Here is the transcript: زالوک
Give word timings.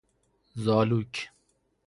زالوک 0.57 1.13